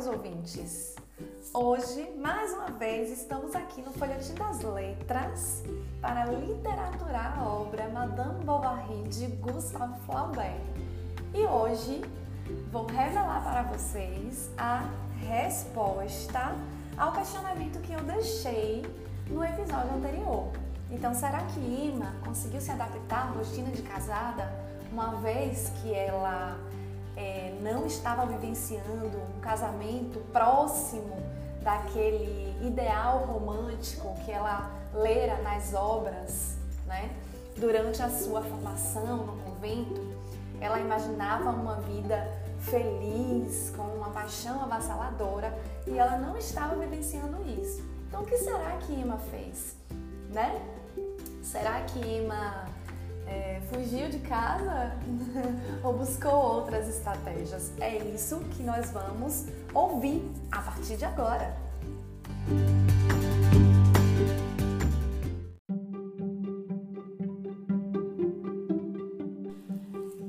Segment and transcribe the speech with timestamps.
[0.00, 0.94] caros ouvintes!
[1.52, 5.62] Hoje, mais uma vez, estamos aqui no Folhetim das Letras
[6.00, 10.60] para literaturar a obra Madame Bovary de Gustave Flaubert.
[11.34, 12.02] E hoje
[12.72, 16.54] vou revelar para vocês a resposta
[16.96, 18.82] ao questionamento que eu deixei
[19.28, 20.50] no episódio anterior.
[20.90, 24.50] Então, será que Ima conseguiu se adaptar à rotina de casada
[24.90, 26.58] uma vez que ela
[27.72, 31.16] não estava vivenciando um casamento próximo
[31.62, 36.56] daquele ideal romântico que ela lera nas obras,
[36.86, 37.10] né?
[37.56, 40.00] Durante a sua formação no convento,
[40.60, 42.26] ela imaginava uma vida
[42.60, 47.82] feliz, com uma paixão avassaladora, e ela não estava vivenciando isso.
[48.08, 49.76] Então, o que será que Ima fez,
[50.30, 50.60] né?
[51.42, 52.66] Será que Ima
[53.30, 54.92] é, fugiu de casa
[55.84, 57.72] ou buscou outras estratégias?
[57.80, 61.56] É isso que nós vamos ouvir a partir de agora.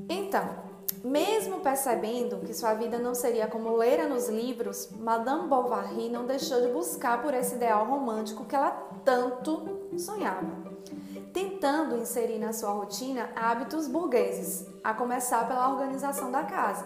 [0.08, 0.48] Então,
[1.04, 6.62] mesmo percebendo que sua vida não seria como lera nos livros, Madame Bovary não deixou
[6.62, 8.70] de buscar por esse ideal romântico que ela
[9.04, 10.72] tanto sonhava
[11.32, 16.84] tentando inserir na sua rotina hábitos burgueses, a começar pela organização da casa.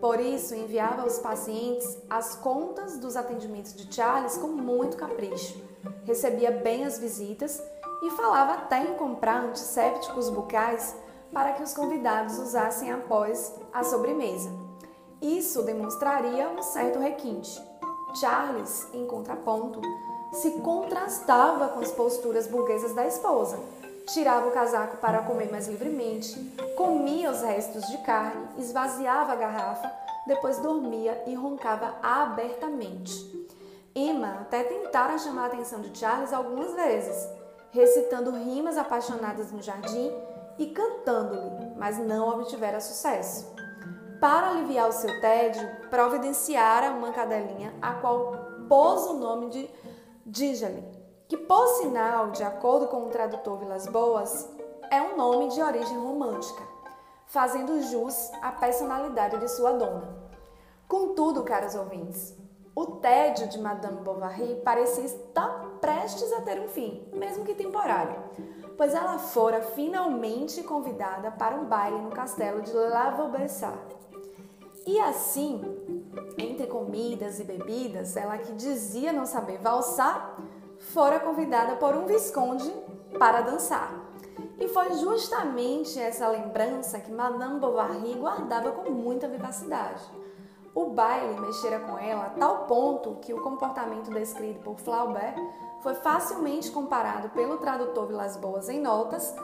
[0.00, 5.60] Por isso, enviava aos pacientes as contas dos atendimentos de Charles com muito capricho,
[6.04, 7.62] recebia bem as visitas
[8.02, 10.94] e falava até em comprar antissépticos bucais
[11.32, 14.50] para que os convidados usassem após a sobremesa.
[15.20, 17.60] Isso demonstraria um certo requinte.
[18.20, 19.80] Charles, em contraponto,
[20.34, 23.58] se contrastava com as posturas burguesas da esposa.
[24.06, 26.38] Tirava o casaco para comer mais livremente,
[26.76, 29.90] comia os restos de carne, esvaziava a garrafa,
[30.26, 33.48] depois dormia e roncava abertamente.
[33.94, 37.28] Emma até tentara chamar a atenção de Charles algumas vezes,
[37.70, 40.12] recitando rimas apaixonadas no jardim
[40.58, 43.54] e cantando-lhe, mas não obtivera sucesso.
[44.20, 48.32] Para aliviar o seu tédio, providenciara uma cadelinha a qual
[48.68, 49.70] pôs o nome de
[50.26, 50.82] Díjali,
[51.28, 54.48] que por sinal, de acordo com o tradutor Vilas Boas,
[54.90, 56.62] é um nome de origem romântica,
[57.26, 60.16] fazendo jus à personalidade de sua dona.
[60.88, 62.34] Contudo, caros ouvintes,
[62.74, 68.16] o tédio de Madame Bovary parecia estar prestes a ter um fim, mesmo que temporário,
[68.78, 73.94] pois ela fora finalmente convidada para um baile no castelo de La Vaubyessard.
[74.86, 75.62] E assim,
[76.36, 80.36] entre comidas e bebidas, ela que dizia não saber valsar,
[80.78, 82.70] fora convidada por um visconde
[83.18, 84.04] para dançar.
[84.58, 90.02] E foi justamente essa lembrança que Madame Bovary guardava com muita vivacidade.
[90.74, 95.36] O baile mexera com ela a tal ponto que o comportamento descrito por Flaubert
[95.82, 99.34] foi facilmente comparado pelo tradutor Vilas Boas em notas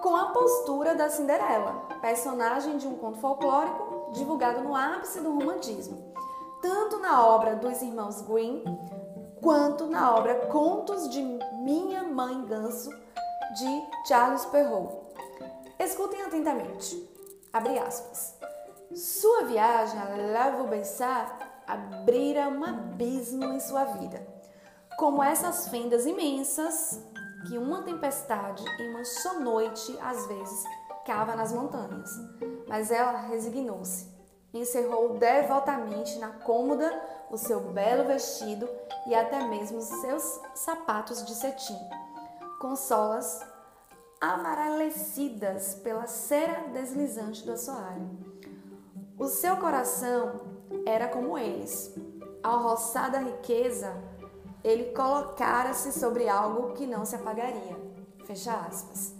[0.00, 6.08] com a postura da Cinderela, personagem de um conto folclórico divulgado no ápice do romantismo
[6.60, 8.64] tanto na obra dos irmãos Green
[9.40, 11.22] quanto na obra Contos de
[11.62, 12.90] Minha Mãe Ganso
[13.56, 14.92] de Charles Perrault.
[15.78, 17.08] Escutem atentamente.
[17.52, 18.36] Abre aspas.
[18.94, 21.32] Sua viagem a La Vaubyessard
[21.66, 24.26] abrira um abismo em sua vida,
[24.98, 27.00] como essas fendas imensas
[27.46, 30.64] que uma tempestade em uma só noite às vezes
[31.08, 32.10] cava nas montanhas.
[32.68, 34.18] Mas ela resignou-se
[34.52, 36.90] encerrou devotamente na cômoda
[37.30, 38.68] o seu belo vestido
[39.06, 41.78] e até mesmo os seus sapatos de cetim,
[42.60, 43.44] com solas
[44.20, 48.08] amarelecidas pela cera deslizante do assoalho.
[49.18, 50.40] O seu coração
[50.86, 51.94] era como eles.
[52.42, 53.92] Ao roçar da riqueza,
[54.64, 57.76] ele colocara-se sobre algo que não se apagaria.
[58.24, 59.14] Fecha aspas.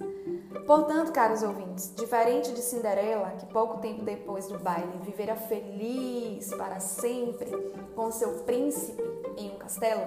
[0.67, 6.81] Portanto, caros ouvintes, diferente de Cinderela, que pouco tempo depois do baile vivera feliz para
[6.81, 7.50] sempre
[7.95, 9.03] com seu príncipe
[9.37, 10.06] em um castelo,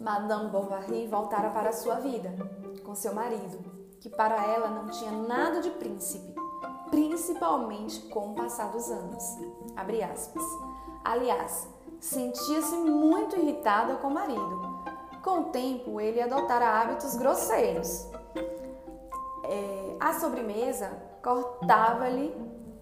[0.00, 2.34] Madame Bovary voltara para sua vida
[2.84, 3.58] com seu marido,
[4.00, 6.34] que para ela não tinha nada de príncipe,
[6.90, 9.22] principalmente com o passar dos anos.
[11.04, 11.68] Aliás,
[12.00, 14.80] sentia-se muito irritada com o marido.
[15.22, 18.09] Com o tempo, ele adotara hábitos grosseiros,
[20.10, 20.90] é, a sobremesa,
[21.22, 22.34] cortava-lhe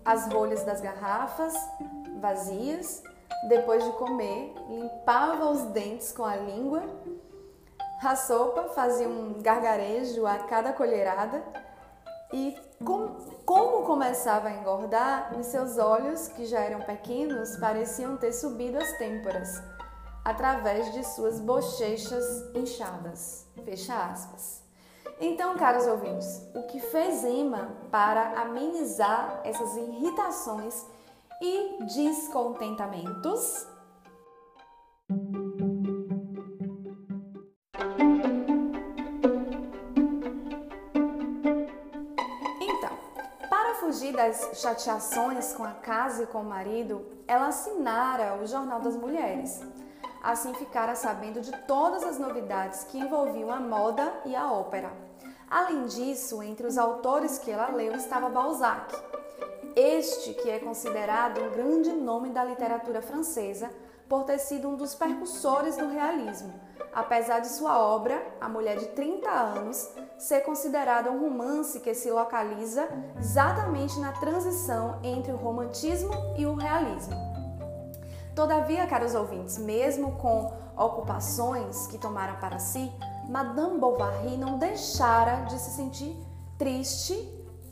[0.04, 1.54] as rolhas das garrafas
[2.20, 3.02] vazias,
[3.48, 6.82] depois de comer, limpava os dentes com a língua,
[8.02, 11.42] a sopa fazia um gargarejo a cada colherada
[12.32, 13.08] e, com,
[13.44, 18.92] como começava a engordar e seus olhos, que já eram pequenos, pareciam ter subido as
[18.98, 19.62] têmporas
[20.24, 22.24] através de suas bochechas
[22.54, 23.46] inchadas.
[23.64, 24.67] Fecha aspas.
[25.20, 30.86] Então, caros ouvintes, o que fez Emma para amenizar essas irritações
[31.42, 33.66] e descontentamentos?
[42.60, 42.96] Então,
[43.50, 48.80] para fugir das chateações com a casa e com o marido, ela assinara o Jornal
[48.80, 49.60] das Mulheres.
[50.22, 54.90] Assim ficara sabendo de todas as novidades que envolviam a moda e a ópera.
[55.50, 58.94] Além disso, entre os autores que ela leu estava Balzac.
[59.74, 63.70] Este que é considerado um grande nome da literatura francesa
[64.08, 66.52] por ter sido um dos percussores do realismo,
[66.92, 69.88] apesar de sua obra, A Mulher de 30 Anos,
[70.18, 72.88] ser considerada um romance que se localiza
[73.18, 77.27] exatamente na transição entre o romantismo e o realismo.
[78.38, 82.88] Todavia, caros ouvintes, mesmo com ocupações que tomaram para si,
[83.28, 86.16] Madame Bovary não deixara de se sentir
[86.56, 87.14] triste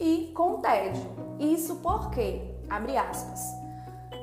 [0.01, 1.09] e com tédio.
[1.39, 3.41] Isso porque, abre aspas,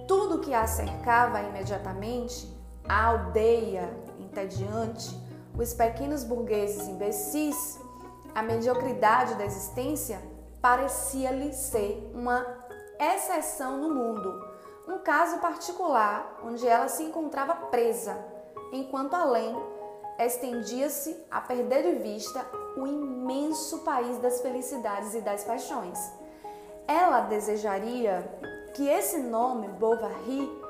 [0.06, 2.54] tudo que a cercava imediatamente,
[2.90, 5.18] a aldeia entediante,
[5.58, 7.80] os pequenos burgueses imbecis,
[8.36, 10.22] a mediocridade da existência,
[10.62, 12.46] parecia-lhe ser uma
[13.00, 14.53] exceção no mundo,
[14.88, 18.18] um caso particular onde ela se encontrava presa,
[18.72, 19.56] enquanto além
[20.20, 22.46] estendia-se a perder de vista
[22.78, 26.00] o imenso país das felicidades e das paixões.
[26.88, 28.22] Ela desejaria
[28.74, 30.62] que esse nome, Bovary,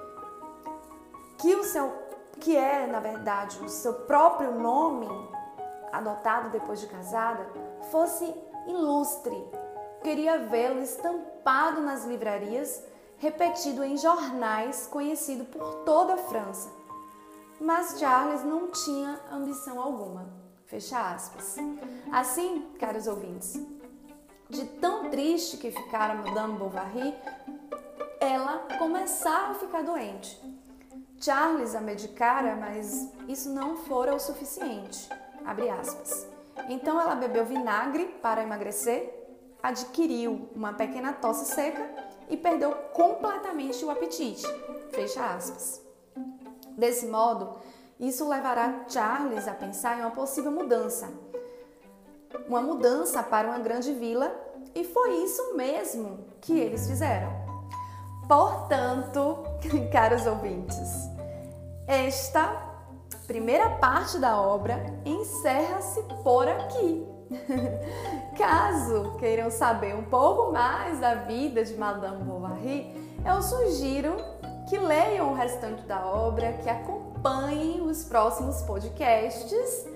[1.38, 2.04] que o seu
[2.40, 5.08] que é, na verdade, o seu próprio nome
[5.94, 7.48] adotado depois de casada,
[7.92, 8.34] fosse
[8.68, 9.48] ilustre.
[10.02, 12.84] Queria vê-lo estampado nas livrarias,
[13.24, 16.84] repetido em jornais, conhecido por toda a França
[17.64, 20.28] mas Charles não tinha ambição alguma.
[20.66, 21.56] Fecha aspas.
[22.12, 23.60] Assim, caros ouvintes,
[24.50, 27.16] de tão triste que ficara Madame Bovary,
[28.20, 30.42] ela começava a ficar doente.
[31.22, 35.08] Charles a medicara, mas isso não fora o suficiente.
[35.46, 36.28] Abre aspas.
[36.68, 39.10] Então ela bebeu vinagre para emagrecer,
[39.62, 44.46] adquiriu uma pequena tosse seca e perdeu completamente o apetite.
[44.92, 45.82] Fecha aspas.
[46.78, 47.58] Desse modo,
[48.00, 51.10] isso levará Charles a pensar em uma possível mudança.
[52.48, 54.34] Uma mudança para uma grande vila,
[54.76, 57.32] e foi isso mesmo que eles fizeram.
[58.28, 59.38] Portanto,
[59.92, 60.90] caros ouvintes,
[61.88, 62.74] esta
[63.28, 67.13] primeira parte da obra encerra-se por aqui.
[68.38, 72.94] Caso queiram saber um pouco mais da vida de Madame Bovary,
[73.26, 74.16] eu sugiro
[74.70, 79.88] que leiam o restante da obra, que acompanhem os próximos podcasts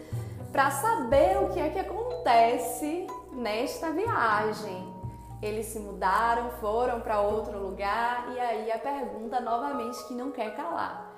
[0.52, 4.96] para saber o que é que acontece nesta viagem.
[5.42, 10.56] Eles se mudaram, foram para outro lugar e aí a pergunta novamente que não quer
[10.56, 11.14] calar.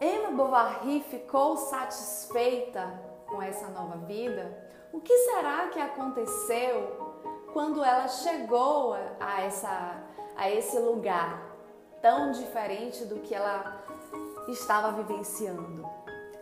[0.00, 4.56] Emma Bovary ficou satisfeita com essa nova vida?
[4.94, 10.02] O que será que aconteceu quando ela chegou a, essa,
[10.34, 11.54] a esse lugar?
[12.04, 13.82] tão diferente do que ela
[14.46, 15.88] estava vivenciando.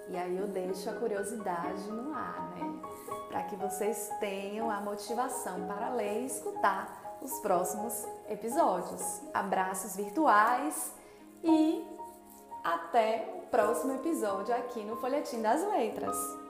[0.08, 2.82] E aí eu deixo a curiosidade no ar, né?
[3.28, 9.22] Para que vocês tenham a motivação para ler e escutar os próximos episódios.
[9.32, 10.92] Abraços virtuais
[11.44, 11.86] e
[12.64, 16.41] até o próximo episódio aqui no Folhetim das Letras.